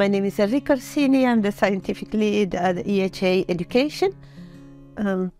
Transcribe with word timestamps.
my 0.00 0.08
name 0.08 0.24
is 0.24 0.38
Enrica 0.38 0.72
Orsini. 0.72 1.26
I'm 1.26 1.42
the 1.42 1.52
scientific 1.52 2.14
lead 2.14 2.54
at 2.54 2.76
EHA 2.76 3.44
Education. 3.50 4.14
Um, 4.96 5.30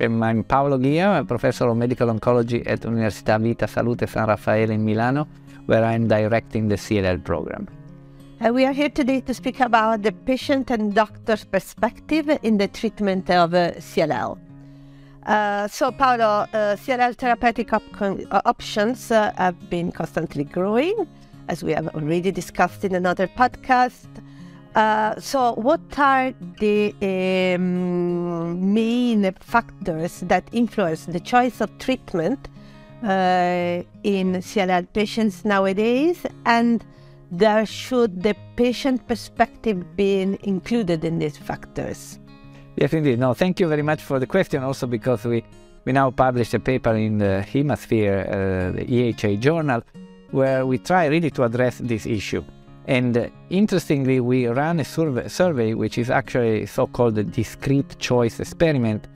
I'm 0.00 0.42
Paolo 0.42 0.78
Ghia, 0.78 1.20
a 1.20 1.24
professor 1.24 1.68
of 1.68 1.76
medical 1.76 2.08
oncology 2.08 2.66
at 2.66 2.80
Università 2.80 3.40
Vita 3.40 3.68
Salute 3.68 4.08
San 4.08 4.26
Raffaele 4.26 4.72
in 4.72 4.84
Milano, 4.84 5.28
where 5.66 5.84
I'm 5.84 6.08
directing 6.08 6.66
the 6.66 6.74
CLL 6.74 7.22
program. 7.22 7.68
Uh, 8.44 8.52
we 8.52 8.66
are 8.66 8.72
here 8.72 8.88
today 8.88 9.20
to 9.20 9.32
speak 9.32 9.60
about 9.60 10.02
the 10.02 10.10
patient 10.10 10.72
and 10.72 10.92
doctor's 10.92 11.44
perspective 11.44 12.36
in 12.42 12.58
the 12.58 12.66
treatment 12.66 13.30
of 13.30 13.54
uh, 13.54 13.70
CLL. 13.74 14.36
Uh, 15.24 15.68
so, 15.68 15.92
Paolo, 15.92 16.48
uh, 16.52 16.74
CLL 16.74 17.14
therapeutic 17.14 17.72
op- 17.72 18.02
uh, 18.02 18.42
options 18.44 19.12
uh, 19.12 19.30
have 19.36 19.70
been 19.70 19.92
constantly 19.92 20.42
growing, 20.42 21.06
as 21.50 21.64
we 21.64 21.72
have 21.72 21.88
already 21.88 22.30
discussed 22.30 22.84
in 22.84 22.94
another 22.94 23.26
podcast. 23.26 24.08
Uh, 24.76 25.18
so, 25.18 25.54
what 25.54 25.80
are 25.98 26.32
the 26.60 26.94
um, 27.02 28.72
main 28.72 29.32
factors 29.40 30.20
that 30.20 30.44
influence 30.52 31.06
the 31.06 31.18
choice 31.18 31.60
of 31.60 31.68
treatment 31.78 32.48
uh, 33.02 33.82
in 34.04 34.26
CLL 34.48 34.86
patients 34.92 35.44
nowadays? 35.44 36.24
And 36.46 36.84
there 37.32 37.66
should 37.66 38.22
the 38.22 38.36
patient 38.54 39.06
perspective 39.08 39.96
be 39.96 40.22
included 40.44 41.04
in 41.04 41.18
these 41.18 41.36
factors? 41.36 42.20
Yes, 42.76 42.92
indeed. 42.92 43.18
No, 43.18 43.34
thank 43.34 43.58
you 43.58 43.66
very 43.66 43.82
much 43.82 44.02
for 44.02 44.20
the 44.20 44.26
question. 44.26 44.62
Also, 44.62 44.86
because 44.86 45.24
we 45.24 45.42
we 45.84 45.92
now 45.92 46.10
published 46.12 46.54
a 46.54 46.60
paper 46.60 46.94
in 46.94 47.18
the 47.18 47.44
HemaSphere, 47.52 48.18
uh, 48.28 48.72
the 48.76 48.84
EHA 48.84 49.40
journal, 49.40 49.82
where 50.32 50.66
we 50.66 50.78
try 50.78 51.06
really 51.06 51.30
to 51.30 51.44
address 51.44 51.78
this 51.78 52.06
issue. 52.06 52.44
And 52.86 53.16
uh, 53.16 53.28
interestingly, 53.50 54.20
we 54.20 54.46
ran 54.46 54.80
a 54.80 54.84
survey, 54.84 55.28
survey 55.28 55.74
which 55.74 55.98
is 55.98 56.10
actually 56.10 56.66
so-called 56.66 57.18
a 57.18 57.24
discrete 57.24 57.98
choice 57.98 58.40
experiment, 58.40 59.06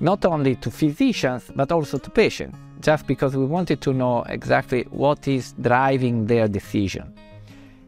not 0.00 0.24
only 0.24 0.56
to 0.56 0.70
physicians 0.70 1.50
but 1.54 1.70
also 1.70 1.98
to 1.98 2.10
patients, 2.10 2.56
just 2.80 3.06
because 3.06 3.36
we 3.36 3.44
wanted 3.44 3.80
to 3.82 3.92
know 3.92 4.22
exactly 4.22 4.82
what 4.90 5.28
is 5.28 5.54
driving 5.60 6.26
their 6.26 6.48
decision. 6.48 7.12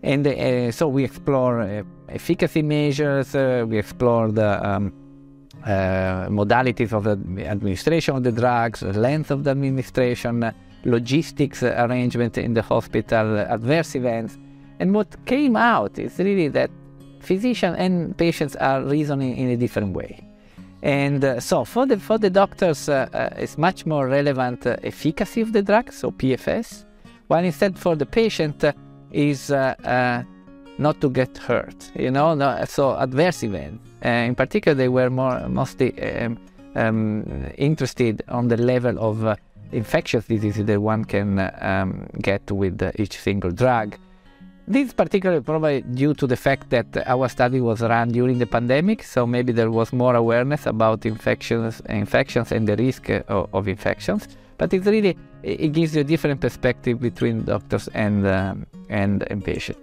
And 0.02 0.26
uh, 0.26 0.70
so 0.70 0.86
we 0.86 1.02
explore 1.04 1.62
uh, 1.62 1.82
efficacy 2.08 2.62
measures, 2.62 3.34
uh, 3.34 3.64
we 3.66 3.78
explore 3.78 4.30
the 4.30 4.64
um, 4.64 4.92
uh, 5.64 6.28
modalities 6.28 6.92
of 6.92 7.04
the 7.04 7.46
administration 7.46 8.16
of 8.16 8.22
the 8.22 8.32
drugs, 8.32 8.80
the 8.80 8.92
length 8.92 9.30
of 9.30 9.44
the 9.44 9.50
administration, 9.50 10.52
logistics 10.84 11.62
arrangement 11.62 12.38
in 12.38 12.54
the 12.54 12.62
hospital, 12.62 13.38
adverse 13.38 13.94
events. 13.94 14.38
And 14.80 14.94
what 14.94 15.08
came 15.26 15.56
out 15.56 15.98
is 15.98 16.18
really 16.18 16.48
that 16.48 16.70
physicians 17.20 17.76
and 17.78 18.16
patients 18.16 18.56
are 18.56 18.82
reasoning 18.82 19.36
in 19.36 19.50
a 19.50 19.56
different 19.56 19.94
way. 19.94 20.22
And 20.82 21.24
uh, 21.24 21.40
so 21.40 21.64
for 21.64 21.86
the, 21.86 21.98
for 21.98 22.18
the 22.18 22.28
doctors, 22.28 22.88
uh, 22.90 23.08
uh, 23.14 23.30
it's 23.38 23.56
much 23.56 23.86
more 23.86 24.06
relevant 24.06 24.66
uh, 24.66 24.76
efficacy 24.82 25.40
of 25.40 25.54
the 25.54 25.62
drug, 25.62 25.90
so 25.90 26.10
PFS, 26.10 26.84
while 27.28 27.42
instead 27.42 27.78
for 27.78 27.96
the 27.96 28.04
patient 28.04 28.62
uh, 28.62 28.72
is 29.10 29.50
uh, 29.50 30.22
not 30.76 31.00
to 31.00 31.08
get 31.08 31.38
hurt, 31.38 31.90
you 31.96 32.10
know, 32.10 32.34
no, 32.34 32.62
so 32.66 32.96
adverse 32.98 33.42
events. 33.42 33.82
in 34.02 34.34
particular, 34.34 34.74
they 34.74 34.88
were 34.88 35.08
more 35.08 35.48
mostly 35.48 35.98
um, 36.02 36.36
um, 36.74 37.50
interested 37.56 38.22
on 38.28 38.48
the 38.48 38.56
level 38.58 38.98
of 38.98 39.38
infectious 39.74 40.24
diseases 40.26 40.64
that 40.66 40.80
one 40.80 41.04
can 41.04 41.38
um, 41.60 42.06
get 42.20 42.50
with 42.50 42.82
each 42.98 43.18
single 43.18 43.50
drug. 43.50 43.96
This 44.66 44.88
is 44.88 44.94
particularly 44.94 45.42
probably 45.42 45.82
due 45.82 46.14
to 46.14 46.26
the 46.26 46.36
fact 46.36 46.70
that 46.70 46.86
our 47.06 47.28
study 47.28 47.60
was 47.60 47.82
run 47.82 48.08
during 48.08 48.38
the 48.38 48.46
pandemic, 48.46 49.02
so 49.02 49.26
maybe 49.26 49.52
there 49.52 49.70
was 49.70 49.92
more 49.92 50.14
awareness 50.14 50.64
about 50.64 51.04
infections, 51.04 51.82
infections 51.88 52.50
and 52.50 52.66
the 52.66 52.76
risk 52.76 53.10
of, 53.10 53.48
of 53.52 53.68
infections. 53.68 54.26
But 54.56 54.72
it 54.72 54.86
really 54.86 55.18
it 55.42 55.72
gives 55.72 55.94
you 55.94 56.00
a 56.00 56.04
different 56.04 56.40
perspective 56.40 56.98
between 57.00 57.44
doctors 57.44 57.88
and 57.88 58.26
um, 58.26 58.66
and, 58.88 59.30
and 59.30 59.44
patient. 59.44 59.78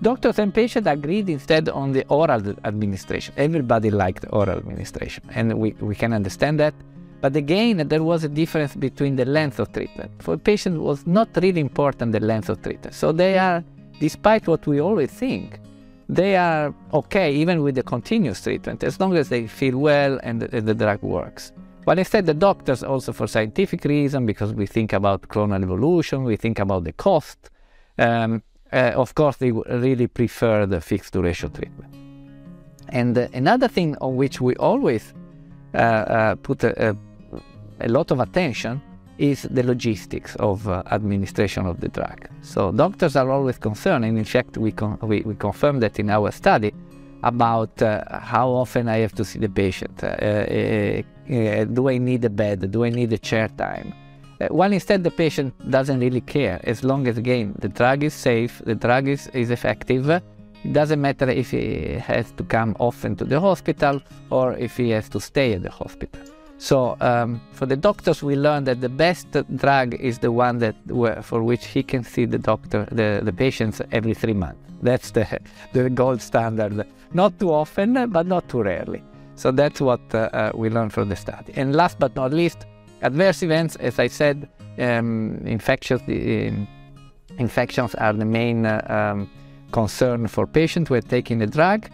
Doctors 0.00 0.38
and 0.38 0.52
patients 0.52 0.88
agreed 0.88 1.28
instead 1.28 1.68
on 1.68 1.92
the 1.92 2.04
oral 2.08 2.42
administration. 2.64 3.34
Everybody 3.36 3.90
liked 3.90 4.24
oral 4.30 4.56
administration, 4.58 5.22
and 5.34 5.52
we, 5.58 5.72
we 5.80 5.94
can 5.94 6.12
understand 6.12 6.58
that. 6.58 6.74
But 7.22 7.34
again, 7.36 7.88
there 7.88 8.02
was 8.02 8.24
a 8.24 8.28
difference 8.28 8.74
between 8.74 9.16
the 9.16 9.24
length 9.24 9.58
of 9.58 9.72
treatment. 9.72 10.10
For 10.18 10.36
patients, 10.36 10.78
was 10.78 11.06
not 11.06 11.28
really 11.36 11.60
important 11.60 12.12
the 12.12 12.20
length 12.20 12.48
of 12.50 12.60
treatment. 12.62 12.94
So 12.94 13.12
they 13.12 13.38
are 13.38 13.64
despite 14.02 14.48
what 14.48 14.66
we 14.66 14.80
always 14.80 15.10
think, 15.10 15.60
they 16.08 16.36
are 16.36 16.74
okay 16.92 17.32
even 17.42 17.62
with 17.62 17.74
the 17.76 17.84
continuous 17.84 18.42
treatment 18.42 18.82
as 18.82 18.98
long 19.00 19.16
as 19.16 19.28
they 19.28 19.46
feel 19.46 19.76
well 19.78 20.18
and 20.24 20.42
the, 20.42 20.60
the 20.60 20.74
drug 20.74 21.00
works. 21.02 21.52
But 21.86 21.98
instead, 21.98 22.26
the 22.26 22.34
doctors 22.34 22.82
also 22.82 23.12
for 23.12 23.26
scientific 23.26 23.84
reason, 23.84 24.26
because 24.26 24.52
we 24.52 24.66
think 24.66 24.92
about 24.92 25.22
clonal 25.22 25.62
evolution, 25.62 26.24
we 26.24 26.36
think 26.36 26.58
about 26.58 26.84
the 26.84 26.92
cost. 26.92 27.38
Um, 27.98 28.42
uh, 28.72 28.92
of 29.04 29.14
course, 29.14 29.36
they 29.36 29.52
really 29.52 30.06
prefer 30.06 30.66
the 30.66 30.80
fixed 30.80 31.12
duration 31.12 31.50
treatment. 31.52 31.92
And 32.88 33.16
uh, 33.16 33.28
another 33.32 33.68
thing 33.68 33.96
on 34.00 34.16
which 34.16 34.40
we 34.40 34.54
always 34.56 35.14
uh, 35.74 35.78
uh 35.78 36.34
put 36.36 36.62
a, 36.64 36.90
a, 36.90 36.96
a 37.82 37.88
lot 37.88 38.10
of 38.10 38.20
attention 38.20 38.80
is 39.18 39.42
the 39.42 39.62
logistics 39.62 40.34
of 40.36 40.68
uh, 40.68 40.82
administration 40.90 41.66
of 41.66 41.80
the 41.80 41.88
drug. 41.88 42.28
So 42.40 42.72
doctors 42.72 43.14
are 43.16 43.30
always 43.30 43.58
concerned, 43.58 44.04
and 44.04 44.18
in 44.18 44.24
fact, 44.24 44.56
we, 44.56 44.72
con- 44.72 44.98
we, 45.02 45.20
we 45.20 45.34
confirm 45.34 45.80
that 45.80 45.98
in 45.98 46.10
our 46.10 46.30
study 46.30 46.72
about 47.22 47.80
uh, 47.82 48.02
how 48.18 48.48
often 48.48 48.88
I 48.88 48.98
have 48.98 49.14
to 49.14 49.24
see 49.24 49.38
the 49.38 49.48
patient. 49.48 50.02
Uh, 50.02 50.06
uh, 50.06 51.02
uh 51.30 51.64
do 51.64 51.88
I 51.88 51.98
need 51.98 52.24
a 52.24 52.30
bed? 52.30 52.70
Do 52.70 52.84
I 52.84 52.90
need 52.90 53.12
a 53.12 53.18
chair 53.18 53.48
time? 53.48 53.94
Uh, 54.40 54.48
while 54.48 54.72
instead 54.72 55.04
the 55.04 55.10
patient 55.10 55.54
doesn't 55.70 56.00
really 56.00 56.20
care, 56.20 56.60
as 56.64 56.82
long 56.82 57.06
as 57.06 57.16
again 57.16 57.54
the 57.60 57.68
drug 57.68 58.02
is 58.02 58.14
safe, 58.14 58.60
the 58.64 58.74
drug 58.74 59.06
is, 59.06 59.28
is 59.28 59.50
effective. 59.50 60.10
It 60.10 60.72
doesn't 60.72 61.00
matter 61.00 61.28
if 61.28 61.50
he 61.50 61.94
has 61.94 62.32
to 62.32 62.44
come 62.44 62.74
often 62.78 63.14
to 63.16 63.24
the 63.24 63.40
hospital 63.40 64.00
or 64.30 64.54
if 64.54 64.76
he 64.76 64.90
has 64.90 65.08
to 65.10 65.20
stay 65.20 65.54
at 65.54 65.62
the 65.62 65.70
hospital. 65.70 66.20
So 66.62 66.96
um, 67.00 67.40
for 67.50 67.66
the 67.66 67.74
doctors, 67.74 68.22
we 68.22 68.36
learned 68.36 68.68
that 68.68 68.80
the 68.80 68.88
best 68.88 69.26
drug 69.56 69.94
is 69.94 70.20
the 70.20 70.30
one 70.30 70.58
that 70.58 70.76
for 71.24 71.42
which 71.42 71.66
he 71.66 71.82
can 71.82 72.04
see 72.04 72.24
the 72.24 72.38
doctor, 72.38 72.86
the, 72.92 73.20
the 73.20 73.32
patients 73.32 73.82
every 73.90 74.14
three 74.14 74.32
months. 74.32 74.60
That's 74.80 75.10
the 75.10 75.26
the 75.72 75.90
gold 75.90 76.22
standard. 76.22 76.86
Not 77.14 77.36
too 77.40 77.52
often, 77.52 78.08
but 78.10 78.26
not 78.28 78.48
too 78.48 78.62
rarely. 78.62 79.02
So 79.34 79.50
that's 79.50 79.80
what 79.80 80.02
uh, 80.14 80.18
uh, 80.18 80.52
we 80.54 80.70
learned 80.70 80.92
from 80.92 81.08
the 81.08 81.16
study. 81.16 81.52
And 81.56 81.74
last 81.74 81.98
but 81.98 82.14
not 82.14 82.32
least, 82.32 82.58
adverse 83.02 83.42
events. 83.42 83.74
As 83.76 83.98
I 83.98 84.06
said, 84.06 84.48
um, 84.78 85.42
infections. 85.44 86.02
Um, 86.06 86.68
infections 87.38 87.96
are 87.96 88.12
the 88.12 88.24
main 88.24 88.66
uh, 88.66 88.86
um, 88.88 89.28
concern 89.72 90.28
for 90.28 90.46
patients 90.46 90.90
who 90.90 90.94
are 90.94 91.08
taking 91.16 91.38
the 91.38 91.48
drug 91.48 91.90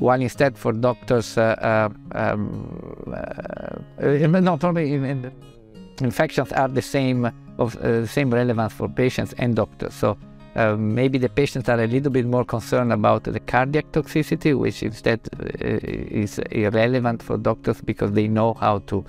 while 0.00 0.20
instead 0.20 0.56
for 0.56 0.72
doctors, 0.72 1.36
uh, 1.38 1.90
uh, 2.14 2.18
um, 2.18 3.14
uh, 4.02 4.40
not 4.40 4.64
only 4.64 4.94
in, 4.94 5.04
in 5.04 5.32
infections 6.00 6.52
are 6.52 6.68
the 6.68 6.82
same 6.82 7.30
of 7.58 7.76
uh, 7.76 8.06
same 8.06 8.30
relevance 8.30 8.72
for 8.72 8.88
patients 8.88 9.34
and 9.36 9.54
doctors. 9.54 9.94
So 9.94 10.16
uh, 10.56 10.74
maybe 10.76 11.18
the 11.18 11.28
patients 11.28 11.68
are 11.68 11.78
a 11.78 11.86
little 11.86 12.10
bit 12.10 12.24
more 12.26 12.44
concerned 12.44 12.92
about 12.92 13.24
the 13.24 13.40
cardiac 13.40 13.92
toxicity, 13.92 14.58
which 14.58 14.82
instead 14.82 15.20
uh, 15.38 15.44
is 15.62 16.38
irrelevant 16.50 17.22
for 17.22 17.36
doctors 17.36 17.80
because 17.82 18.12
they 18.12 18.26
know 18.26 18.54
how 18.54 18.78
to 18.86 19.04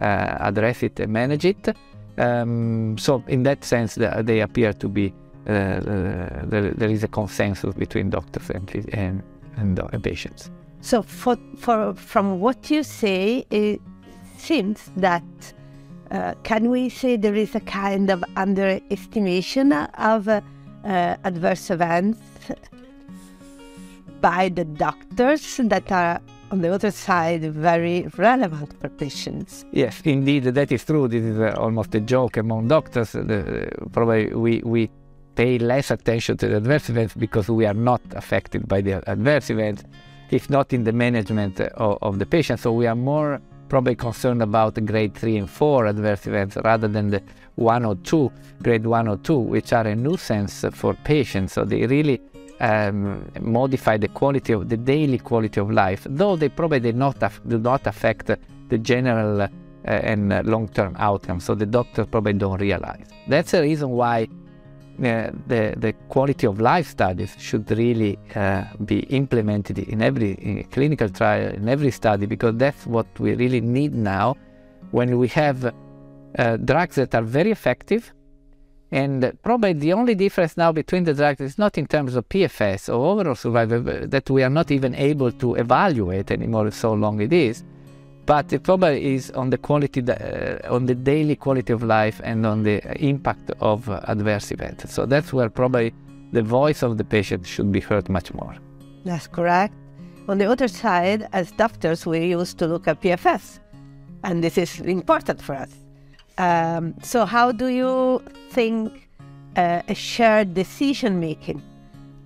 address 0.00 0.82
it 0.82 1.00
and 1.00 1.10
manage 1.10 1.46
it. 1.46 1.74
Um, 2.18 2.98
so 2.98 3.24
in 3.26 3.42
that 3.44 3.64
sense, 3.64 3.94
they 3.94 4.40
appear 4.40 4.74
to 4.74 4.88
be 4.88 5.14
there, 5.46 6.72
there 6.76 6.90
is 6.90 7.04
a 7.04 7.08
consensus 7.08 7.74
between 7.74 8.10
doctors 8.10 8.50
and, 8.50 8.70
and 8.92 9.22
and 9.56 9.78
uh, 9.78 9.88
patients. 9.98 10.50
So, 10.80 11.02
for, 11.02 11.36
for, 11.56 11.94
from 11.94 12.40
what 12.40 12.70
you 12.70 12.82
say, 12.82 13.46
it 13.50 13.80
seems 14.36 14.90
that 14.96 15.22
uh, 16.10 16.34
can 16.42 16.70
we 16.70 16.88
say 16.88 17.16
there 17.16 17.34
is 17.34 17.54
a 17.54 17.60
kind 17.60 18.10
of 18.10 18.22
underestimation 18.36 19.72
of 19.72 20.28
uh, 20.28 20.40
adverse 20.84 21.70
events 21.70 22.20
by 24.20 24.48
the 24.48 24.64
doctors 24.64 25.56
that 25.56 25.90
are 25.90 26.20
on 26.50 26.60
the 26.60 26.72
other 26.72 26.90
side 26.90 27.42
very 27.52 28.06
relevant 28.16 28.78
for 28.80 28.88
patients. 28.88 29.64
Yes, 29.72 30.00
indeed, 30.04 30.44
that 30.44 30.70
is 30.70 30.84
true. 30.84 31.08
This 31.08 31.24
is 31.24 31.38
uh, 31.38 31.54
almost 31.58 31.94
a 31.94 32.00
joke 32.00 32.36
among 32.36 32.68
doctors. 32.68 33.12
The, 33.12 33.68
probably 33.92 34.32
we, 34.34 34.62
we 34.64 34.90
pay 35.34 35.58
less 35.58 35.90
attention 35.90 36.36
to 36.38 36.48
the 36.48 36.56
adverse 36.56 36.88
events 36.88 37.14
because 37.14 37.48
we 37.48 37.66
are 37.66 37.74
not 37.74 38.00
affected 38.12 38.68
by 38.68 38.80
the 38.80 39.08
adverse 39.08 39.50
events, 39.50 39.84
if 40.30 40.48
not 40.50 40.72
in 40.72 40.84
the 40.84 40.92
management 40.92 41.60
of, 41.60 41.98
of 42.02 42.18
the 42.18 42.26
patient. 42.26 42.60
So 42.60 42.72
we 42.72 42.86
are 42.86 42.94
more 42.94 43.40
probably 43.68 43.94
concerned 43.94 44.42
about 44.42 44.74
the 44.74 44.80
grade 44.80 45.14
3 45.14 45.36
and 45.38 45.50
4 45.50 45.86
adverse 45.86 46.26
events 46.26 46.56
rather 46.64 46.86
than 46.86 47.10
the 47.10 47.22
1 47.56 47.84
or 47.84 47.96
2, 47.96 48.30
grade 48.62 48.86
1 48.86 49.08
or 49.08 49.16
2, 49.18 49.38
which 49.38 49.72
are 49.72 49.86
a 49.86 49.94
nuisance 49.94 50.64
for 50.72 50.94
patients. 50.94 51.54
So 51.54 51.64
they 51.64 51.86
really 51.86 52.20
uh, 52.60 52.88
um, 52.88 53.30
modify 53.40 53.96
the 53.96 54.08
quality 54.08 54.52
of 54.52 54.68
the 54.68 54.76
daily 54.76 55.18
quality 55.18 55.60
of 55.60 55.70
life, 55.70 56.06
though 56.08 56.36
they 56.36 56.48
probably 56.48 56.80
do 56.80 56.92
not, 56.92 57.18
do 57.48 57.58
not 57.58 57.86
affect 57.86 58.30
the 58.68 58.78
general 58.78 59.42
uh, 59.42 59.48
and 59.86 60.32
uh, 60.32 60.42
long-term 60.44 60.96
outcome. 60.98 61.40
So 61.40 61.54
the 61.54 61.66
doctors 61.66 62.06
probably 62.06 62.34
don't 62.34 62.60
realize. 62.60 63.06
That's 63.28 63.50
the 63.50 63.62
reason 63.62 63.90
why 63.90 64.28
uh, 64.98 65.30
the 65.46 65.74
the 65.76 65.92
quality 66.08 66.46
of 66.46 66.60
life 66.60 66.88
studies 66.88 67.34
should 67.38 67.70
really 67.70 68.18
uh, 68.34 68.64
be 68.84 69.00
implemented 69.20 69.78
in 69.78 70.02
every 70.02 70.32
in 70.32 70.64
clinical 70.64 71.08
trial, 71.08 71.52
in 71.54 71.68
every 71.68 71.90
study, 71.90 72.26
because 72.26 72.56
that's 72.56 72.86
what 72.86 73.06
we 73.18 73.34
really 73.34 73.60
need 73.60 73.94
now, 73.94 74.36
when 74.90 75.18
we 75.18 75.28
have 75.28 75.72
uh, 76.38 76.56
drugs 76.58 76.96
that 76.96 77.14
are 77.14 77.22
very 77.22 77.50
effective 77.50 78.12
and 78.94 79.36
probably 79.42 79.72
the 79.72 79.92
only 79.92 80.14
difference 80.14 80.56
now 80.56 80.70
between 80.70 81.02
the 81.02 81.14
drugs 81.14 81.40
is 81.40 81.58
not 81.58 81.76
in 81.76 81.86
terms 81.86 82.14
of 82.14 82.28
PFS 82.28 82.88
or 82.88 83.04
overall 83.10 83.34
survival 83.34 83.82
that 83.82 84.30
we 84.30 84.44
are 84.44 84.50
not 84.50 84.70
even 84.70 84.94
able 84.94 85.32
to 85.32 85.56
evaluate 85.56 86.30
anymore, 86.30 86.70
so 86.70 86.92
long 86.92 87.20
it 87.20 87.32
is. 87.32 87.64
But 88.26 88.48
the 88.48 88.58
problem 88.58 88.94
is 88.94 89.30
on 89.32 89.50
the 89.50 89.58
quality, 89.58 90.00
uh, 90.00 90.74
on 90.74 90.86
the 90.86 90.94
daily 90.94 91.36
quality 91.36 91.72
of 91.72 91.82
life 91.82 92.20
and 92.24 92.46
on 92.46 92.62
the 92.62 92.80
impact 93.04 93.50
of 93.60 93.88
adverse 93.88 94.50
events. 94.50 94.92
So 94.94 95.04
that's 95.04 95.32
where 95.32 95.50
probably 95.50 95.92
the 96.32 96.42
voice 96.42 96.82
of 96.82 96.96
the 96.96 97.04
patient 97.04 97.46
should 97.46 97.70
be 97.70 97.80
heard 97.80 98.08
much 98.08 98.32
more. 98.32 98.54
That's 99.04 99.26
correct. 99.26 99.74
On 100.26 100.38
the 100.38 100.50
other 100.50 100.68
side, 100.68 101.28
as 101.32 101.52
doctors, 101.52 102.06
we 102.06 102.26
used 102.26 102.58
to 102.58 102.66
look 102.66 102.88
at 102.88 103.02
PFS, 103.02 103.58
and 104.22 104.42
this 104.42 104.56
is 104.56 104.80
important 104.80 105.42
for 105.42 105.54
us. 105.54 105.70
Um, 106.38 106.94
so, 107.02 107.26
how 107.26 107.52
do 107.52 107.68
you 107.68 108.22
think 108.50 109.08
uh, 109.56 109.82
a 109.86 109.94
shared 109.94 110.54
decision 110.54 111.20
making 111.20 111.62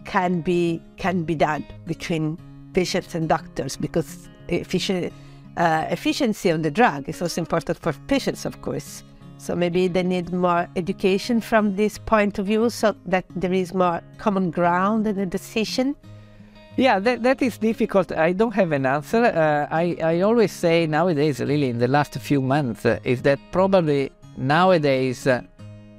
can 0.05 0.41
be 0.41 0.81
can 0.97 1.25
be 1.25 1.35
done 1.35 1.65
between 1.87 2.39
patients 2.73 3.17
and 3.17 3.29
doctors? 3.29 3.77
Because 3.77 4.29
efficient, 4.47 5.12
uh, 5.58 5.87
efficiency 5.90 6.49
of 6.50 6.62
the 6.62 6.70
drug 6.70 7.08
is 7.08 7.20
also 7.20 7.40
important 7.40 7.78
for 7.78 7.93
patients, 8.06 8.46
of 8.46 8.62
course. 8.62 9.02
So 9.38 9.55
maybe 9.55 9.88
they 9.88 10.02
need 10.02 10.32
more 10.32 10.69
education 10.76 11.40
from 11.40 11.76
this 11.76 11.99
point 11.99 12.38
of 12.38 12.46
view, 12.46 12.70
so 12.70 12.94
that 13.06 13.25
there 13.37 13.52
is 13.52 13.75
more 13.75 14.00
common 14.16 14.50
ground 14.50 15.06
in 15.06 15.16
the 15.16 15.26
decision. 15.26 15.94
Yeah, 16.76 17.00
that, 17.00 17.22
that 17.25 17.43
is 17.43 17.58
difficult. 17.58 18.12
I 18.12 18.32
don't 18.32 18.55
have 18.55 18.70
an 18.72 18.87
answer. 18.87 19.25
Uh, 19.25 19.66
I, 19.70 19.96
I 20.02 20.20
always 20.20 20.52
say 20.52 20.87
nowadays, 20.87 21.40
really, 21.40 21.70
in 21.70 21.78
the 21.78 21.88
last 21.88 22.14
few 22.14 22.40
months, 22.40 22.87
uh, 22.87 23.00
is 23.02 23.22
that 23.22 23.38
probably 23.50 24.12
nowadays, 24.37 25.26
uh, 25.26 25.43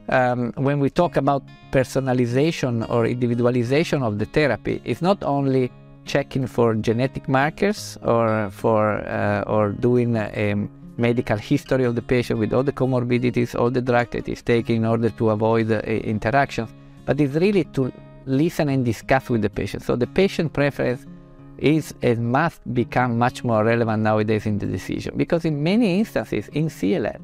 um, 0.08 0.54
when 0.56 0.80
we 0.80 0.90
talk 0.90 1.18
about 1.18 1.44
personalization 1.72 2.90
or 2.90 3.06
individualization 3.06 4.04
of 4.04 4.20
the 4.20 4.26
therapy, 4.26 4.82
it's 4.86 5.02
not 5.02 5.22
only 5.24 5.72
checking 6.10 6.48
for 6.48 6.74
genetic 6.74 7.30
markers 7.30 7.98
or 8.02 8.50
for 8.50 8.98
uh, 9.08 9.54
or 9.54 9.70
doing 9.70 10.16
a 10.18 10.56
medical 10.98 11.38
history 11.38 11.86
of 11.86 11.94
the 11.96 12.02
patient 12.02 12.40
with 12.40 12.52
all 12.52 12.64
the 12.64 12.74
comorbidities, 12.74 13.54
all 13.60 13.70
the 13.70 13.82
drug 13.82 14.10
that 14.12 14.28
is 14.28 14.42
taken 14.42 14.76
in 14.76 14.86
order 14.86 15.10
to 15.12 15.30
avoid 15.30 15.72
uh, 15.72 15.80
interactions, 16.16 16.70
but 17.06 17.22
it's 17.22 17.36
really 17.36 17.64
to 17.64 17.94
listen 18.26 18.70
and 18.70 18.84
discuss 18.84 19.30
with 19.30 19.42
the 19.42 19.50
patient. 19.50 19.84
So 19.84 19.96
the 19.96 20.08
patient 20.08 20.52
preference 20.52 21.06
is 21.60 21.94
and 22.02 22.32
must 22.32 22.62
become 22.74 23.18
much 23.18 23.44
more 23.44 23.64
relevant 23.64 24.02
nowadays 24.02 24.46
in 24.46 24.58
the 24.58 24.66
decision 24.66 25.14
because 25.16 25.46
in 25.46 25.62
many 25.62 26.00
instances 26.00 26.48
in 26.50 26.70
CLL, 26.70 27.22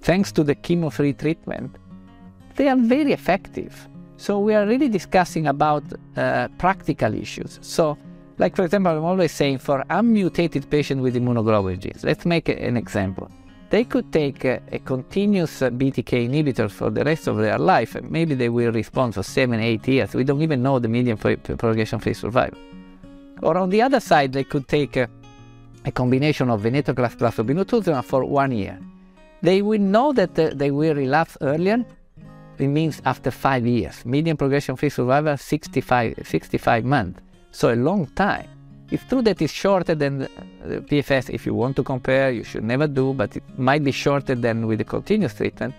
thanks 0.00 0.30
to 0.32 0.44
the 0.44 0.54
chemo-free 0.54 1.14
treatment, 1.14 1.76
they 2.54 2.68
are 2.68 2.76
very 2.76 3.12
effective. 3.12 3.88
So 4.16 4.38
we 4.38 4.54
are 4.54 4.66
really 4.66 4.88
discussing 4.88 5.46
about 5.46 5.84
uh, 6.16 6.48
practical 6.58 7.14
issues. 7.14 7.58
So, 7.62 7.98
like 8.38 8.56
for 8.56 8.64
example, 8.64 8.92
I'm 8.92 9.04
always 9.04 9.32
saying 9.32 9.58
for 9.58 9.84
unmutated 9.90 10.70
patient 10.70 11.02
with 11.02 11.16
immunoglobulin 11.16 11.78
genes, 11.78 12.04
let's 12.04 12.24
make 12.26 12.48
an 12.48 12.76
example 12.76 13.30
they 13.70 13.84
could 13.84 14.12
take 14.12 14.44
a, 14.44 14.60
a 14.72 14.78
continuous 14.78 15.62
uh, 15.62 15.70
BTK 15.70 16.28
inhibitor 16.28 16.70
for 16.70 16.90
the 16.90 17.04
rest 17.04 17.26
of 17.26 17.36
their 17.36 17.58
life, 17.58 17.96
maybe 18.02 18.34
they 18.34 18.48
will 18.48 18.72
respond 18.72 19.14
for 19.14 19.22
seven, 19.22 19.60
eight 19.60 19.86
years. 19.88 20.14
We 20.14 20.24
don't 20.24 20.42
even 20.42 20.62
know 20.62 20.78
the 20.78 20.88
median 20.88 21.16
progression-free 21.16 22.14
survival. 22.14 22.58
Or 23.42 23.58
on 23.58 23.70
the 23.70 23.82
other 23.82 24.00
side, 24.00 24.32
they 24.32 24.44
could 24.44 24.68
take 24.68 24.96
a, 24.96 25.08
a 25.84 25.90
combination 25.90 26.48
of 26.50 26.62
venetoclax 26.62 27.18
plus 27.18 27.36
obinutuzumab 27.36 28.04
for 28.04 28.24
one 28.24 28.52
year. 28.52 28.78
They 29.42 29.62
will 29.62 29.80
know 29.80 30.12
that 30.12 30.38
uh, 30.38 30.50
they 30.54 30.70
will 30.70 30.94
relapse 30.94 31.36
earlier. 31.40 31.84
It 32.58 32.68
means 32.68 33.02
after 33.04 33.30
five 33.30 33.66
years. 33.66 34.04
Median 34.04 34.36
progression-free 34.36 34.90
survival 34.90 35.36
65, 35.36 36.14
65 36.24 36.84
months. 36.84 37.20
So 37.50 37.72
a 37.72 37.76
long 37.76 38.06
time. 38.08 38.48
It's 38.90 39.04
true 39.04 39.22
that 39.22 39.42
it's 39.42 39.52
shorter 39.52 39.94
than 39.94 40.18
the 40.18 40.28
PFS. 40.80 41.30
If 41.30 41.44
you 41.44 41.54
want 41.54 41.76
to 41.76 41.82
compare, 41.82 42.30
you 42.30 42.44
should 42.44 42.64
never 42.64 42.86
do, 42.86 43.12
but 43.12 43.36
it 43.36 43.42
might 43.58 43.82
be 43.82 43.92
shorter 43.92 44.34
than 44.34 44.66
with 44.66 44.78
the 44.78 44.84
continuous 44.84 45.34
treatment. 45.34 45.74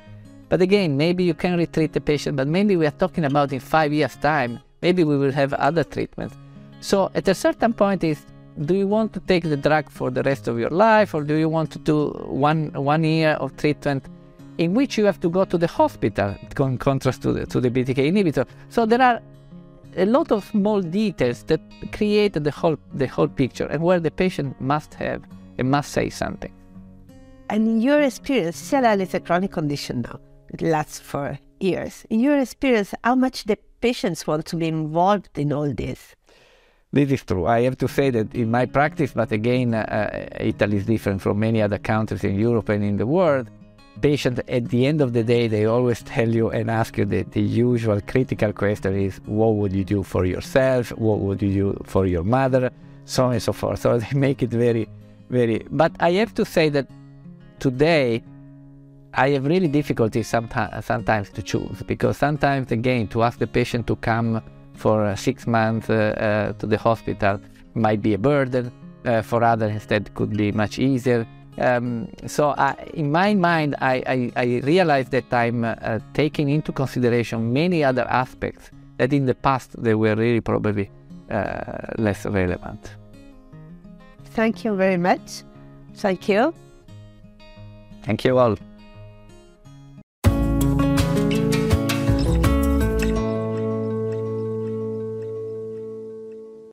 But 0.50 0.62
again, 0.62 0.98
maybe 0.98 1.24
you 1.24 1.34
can 1.34 1.58
retreat 1.58 1.94
the 1.94 2.02
patient, 2.02 2.38
but 2.38 2.48
maybe 2.48 2.76
we 2.76 2.86
are 2.86 2.92
talking 2.92 3.26
about 3.26 3.54
in 3.54 3.60
five 3.60 3.94
years' 3.94 4.16
time, 4.18 4.60
maybe 4.82 5.04
we 5.04 5.18
will 5.18 5.32
have 5.32 5.54
other 5.54 5.84
treatments. 5.84 6.36
So 6.80 7.10
at 7.16 7.28
a 7.28 7.34
certain 7.34 7.74
point 7.74 8.04
is 8.04 8.26
do 8.66 8.74
you 8.76 8.88
want 8.88 9.14
to 9.14 9.20
take 9.22 9.44
the 9.44 9.58
drug 9.58 9.90
for 9.90 10.10
the 10.10 10.24
rest 10.24 10.48
of 10.48 10.58
your 10.58 10.70
life 10.70 11.14
or 11.14 11.24
do 11.24 11.36
you 11.36 11.48
want 11.48 11.70
to 11.72 11.80
do 11.80 12.08
one 12.28 12.72
one 12.74 13.04
year 13.04 13.34
of 13.34 13.56
treatment 13.58 14.04
in 14.58 14.74
which 14.74 14.98
you 14.98 15.06
have 15.06 15.20
to 15.20 15.30
go 15.30 15.46
to 15.46 15.58
the 15.58 15.68
hospital 15.68 16.36
in 16.60 16.78
contrast 16.78 17.22
to 17.22 17.34
the, 17.34 17.46
to 17.46 17.60
the 17.62 17.70
BTK 17.70 18.12
inhibitor? 18.12 18.48
So 18.70 18.86
there 18.86 19.02
are 19.02 19.22
a 19.96 20.06
lot 20.06 20.32
of 20.32 20.46
small 20.46 20.82
details 20.82 21.44
that 21.44 21.60
create 21.92 22.34
the 22.34 22.52
whole 22.52 22.78
the 22.94 23.08
whole 23.08 23.28
picture 23.28 23.66
and 23.66 23.82
where 23.82 24.00
the 24.00 24.12
patient 24.12 24.60
must 24.62 24.94
have 24.94 25.24
and 25.58 25.72
must 25.72 25.92
say 25.92 26.10
something. 26.10 26.54
And 27.50 27.68
in 27.68 27.82
your 27.82 28.02
experience, 28.02 28.58
CLL 28.70 29.02
is 29.02 29.14
a 29.14 29.20
chronic 29.20 29.52
condition 29.54 30.02
now. 30.02 30.20
It 30.50 30.62
lasts 30.62 31.00
for 31.00 31.40
years. 31.60 32.06
In 32.10 32.20
your 32.20 32.38
experience, 32.38 32.94
how 33.04 33.16
much 33.16 33.46
the 33.46 33.58
patients 33.82 34.28
want 34.28 34.46
to 34.48 34.56
be 34.56 34.68
involved 34.68 35.38
in 35.38 35.54
all 35.54 35.74
this? 35.74 36.16
This 36.92 37.12
is 37.12 37.24
true. 37.24 37.46
I 37.46 37.62
have 37.62 37.78
to 37.78 37.88
say 37.88 38.10
that 38.12 38.34
in 38.34 38.52
my 38.52 38.66
practice, 38.66 39.12
but 39.14 39.32
again, 39.32 39.74
uh, 39.74 39.80
uh 39.80 40.44
Italy 40.44 40.78
is 40.78 40.86
different 40.86 41.22
from 41.22 41.40
many 41.40 41.62
other 41.62 41.78
countries 41.78 42.24
in 42.24 42.36
Europe 42.40 42.70
and 42.70 42.84
in 42.84 42.98
the 42.98 43.08
world 43.08 43.50
patient 44.02 44.40
at 44.48 44.70
the 44.70 44.86
end 44.86 45.02
of 45.02 45.14
the 45.14 45.24
day 45.24 45.48
they 45.48 45.66
always 45.66 46.02
tell 46.04 46.30
you 46.30 46.50
and 46.50 46.70
ask 46.70 46.98
you 46.98 47.06
the, 47.06 47.24
the 47.24 47.42
usual 47.42 48.00
critical 48.02 48.54
question 48.54 48.96
is 48.96 49.20
what 49.26 49.56
would 49.56 49.74
you 49.74 49.84
do 49.84 50.04
for 50.04 50.26
yourself? 50.26 50.90
What 50.92 51.20
would 51.20 51.42
you 51.42 51.54
do 51.54 51.82
for 51.86 52.06
your 52.06 52.24
mother? 52.24 52.72
So 53.06 53.26
on 53.26 53.34
and 53.34 53.42
so 53.42 53.54
forth. 53.54 53.80
So 53.80 53.98
they 54.04 54.18
make 54.18 54.44
it 54.44 54.50
very 54.50 54.88
very 55.30 55.66
but 55.72 55.92
i 56.00 56.12
have 56.12 56.34
to 56.34 56.46
say 56.46 56.70
that 56.70 56.88
today 57.60 58.24
i 59.14 59.30
have 59.30 59.46
really 59.46 59.68
difficulty 59.68 60.24
sometimes 60.24 60.86
sometimes 60.86 61.30
to 61.30 61.42
choose 61.42 61.84
because 61.86 62.18
sometimes 62.18 62.72
again 62.72 63.08
to 63.08 63.24
ask 63.24 63.40
the 63.40 63.48
patient 63.48 63.86
to 63.88 63.96
come 63.98 64.42
for 64.74 65.16
six 65.16 65.48
months 65.48 65.90
uh, 65.90 65.94
uh, 65.94 66.54
to 66.54 66.66
the 66.66 66.78
hospital 66.78 67.40
might 67.74 68.02
be 68.02 68.14
a 68.14 68.18
burden 68.18 68.72
uh, 69.06 69.22
for 69.22 69.44
others 69.44 69.72
instead 69.72 70.14
could 70.16 70.36
be 70.36 70.52
much 70.52 70.80
easier 70.80 71.28
um, 71.58 72.10
so 72.26 72.50
I, 72.58 72.76
in 72.94 73.12
my 73.12 73.34
mind, 73.34 73.76
I, 73.82 74.04
I, 74.08 74.32
I 74.36 74.46
realize 74.64 75.10
that 75.10 75.32
I'm 75.34 75.64
uh, 75.64 76.00
taking 76.14 76.50
into 76.50 76.72
consideration 76.72 77.52
many 77.54 77.84
other 77.84 78.08
aspects 78.10 78.72
that 78.98 79.14
in 79.14 79.26
the 79.26 79.36
past 79.36 79.82
they 79.82 79.96
were 79.96 80.16
really 80.16 80.42
probably 80.42 80.90
uh, 81.30 81.94
less 81.98 82.26
relevant. 82.26 82.96
Thank 84.26 84.64
you 84.64 84.76
very 84.76 84.98
much. 84.98 85.44
Thank 85.96 86.30
you. 86.30 86.54
Thank 88.04 88.24
you 88.24 88.38
all. 88.38 88.56